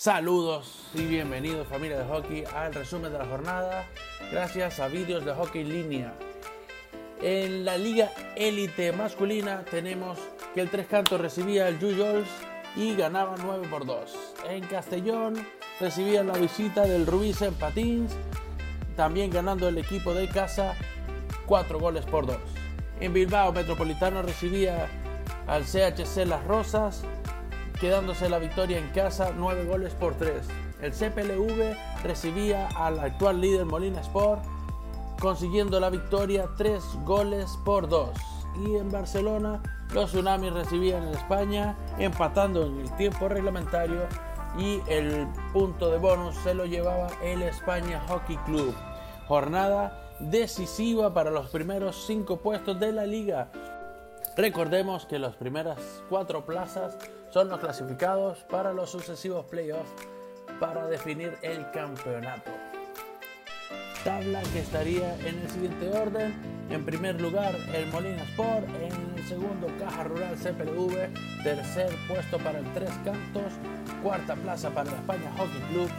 [0.00, 3.84] Saludos y bienvenidos familia de hockey al resumen de la jornada
[4.30, 6.14] gracias a vídeos de hockey línea.
[7.20, 10.16] En la liga élite masculina tenemos
[10.54, 12.28] que el Tres Cantos recibía el Jujols
[12.76, 14.16] y ganaba 9 por 2.
[14.48, 15.44] En Castellón
[15.80, 18.12] recibían la visita del Rubí en Patins,
[18.94, 20.76] también ganando el equipo de casa
[21.46, 22.36] 4 goles por 2.
[23.00, 24.88] En Bilbao Metropolitano recibía
[25.48, 27.02] al CHC Las Rosas
[27.80, 30.46] quedándose la victoria en casa 9 goles por 3.
[30.80, 34.42] El CPLV recibía al actual líder Molina Sport
[35.20, 38.10] consiguiendo la victoria 3 goles por 2.
[38.66, 44.06] Y en Barcelona los Tsunamis recibían en España empatando en el tiempo reglamentario
[44.58, 48.74] y el punto de bonus se lo llevaba el España Hockey Club.
[49.26, 53.50] Jornada decisiva para los primeros 5 puestos de la liga
[54.38, 56.96] Recordemos que las primeras cuatro plazas
[57.30, 59.90] son los clasificados para los sucesivos playoffs
[60.60, 62.50] para definir el campeonato.
[64.04, 66.34] Tabla que estaría en el siguiente orden.
[66.70, 68.66] En primer lugar, el Molina Sport.
[68.80, 71.42] En el segundo, Caja Rural CPLV.
[71.42, 73.52] Tercer puesto para el Tres Cantos.
[74.02, 75.90] Cuarta plaza para el España Hockey Club.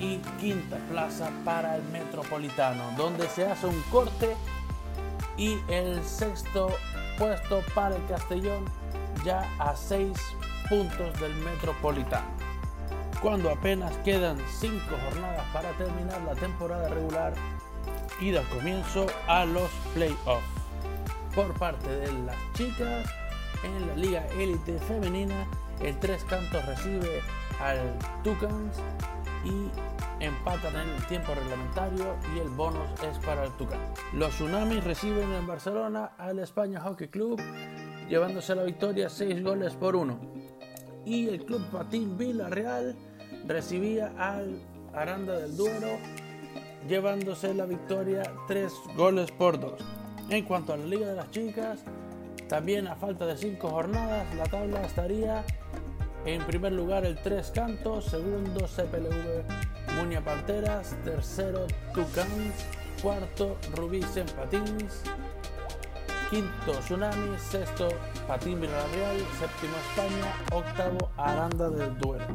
[0.00, 4.36] Y quinta plaza para el Metropolitano, donde se hace un corte.
[5.36, 6.68] Y el sexto
[7.16, 8.64] puesto para el Castellón
[9.24, 10.12] ya a 6
[10.68, 12.26] puntos del Metropolitano.
[13.22, 17.32] Cuando apenas quedan 5 jornadas para terminar la temporada regular
[18.20, 20.46] y dar comienzo a los playoffs.
[21.34, 23.08] Por parte de las chicas,
[23.64, 25.46] en la Liga Élite Femenina,
[25.82, 27.22] el Tres Cantos recibe
[27.60, 28.76] al Tucans
[29.44, 29.70] y
[30.22, 33.80] empatan en el tiempo reglamentario y el bonus es para el Tucán.
[34.12, 37.40] Los Tsunamis reciben en Barcelona al España Hockey Club
[38.08, 40.37] llevándose la victoria 6 goles por 1.
[41.08, 42.94] Y el Club Patín Villarreal
[43.46, 44.60] recibía al
[44.92, 45.96] Aranda del Duero
[46.86, 49.72] llevándose la victoria 3 goles por 2.
[50.28, 51.80] En cuanto a la Liga de las Chicas,
[52.46, 55.46] también a falta de 5 jornadas, la tabla estaría
[56.26, 62.52] en primer lugar el Tres Cantos, segundo CPLV Munia Panteras, tercero Tucán,
[63.02, 65.04] cuarto Rubí en Patins,
[66.30, 67.88] quinto Tsunami, sexto
[68.26, 72.26] Patín Villarreal, séptimo España, octavo Aranda del Duero.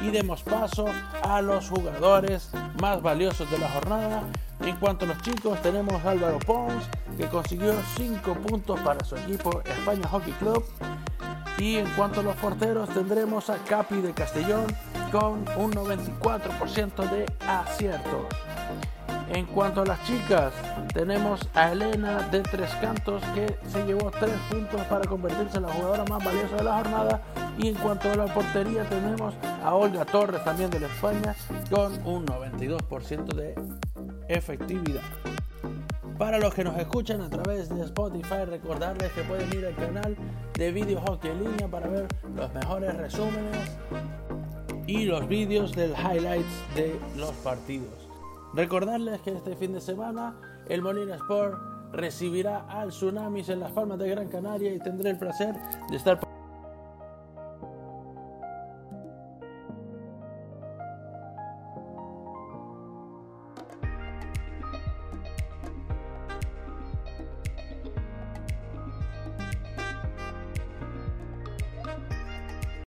[0.00, 0.86] Y demos paso
[1.22, 4.22] a los jugadores más valiosos de la jornada.
[4.60, 6.84] En cuanto a los chicos, tenemos Álvaro Pons,
[7.16, 10.64] que consiguió 5 puntos para su equipo España Hockey Club.
[11.58, 14.66] Y en cuanto a los porteros, tendremos a Capi de Castellón,
[15.10, 18.26] con un 94% de acierto.
[19.32, 20.52] En cuanto a las chicas,
[20.92, 25.72] tenemos a Elena de Tres Cantos que se llevó 3 puntos para convertirse en la
[25.72, 27.22] jugadora más valiosa de la jornada.
[27.56, 29.32] Y en cuanto a la portería, tenemos
[29.64, 31.34] a Olga Torres también de la España
[31.70, 33.54] con un 92% de
[34.28, 35.00] efectividad.
[36.18, 40.14] Para los que nos escuchan a través de Spotify, recordarles que pueden ir al canal
[40.52, 42.06] de Video Hockey en línea para ver
[42.36, 43.78] los mejores resúmenes
[44.86, 48.11] y los vídeos del highlights de los partidos.
[48.54, 50.34] Recordarles que este fin de semana
[50.68, 51.54] el Molina Sport
[51.92, 55.54] recibirá al Tsunamis en las Palmas de Gran Canaria y tendré el placer
[55.90, 56.18] de estar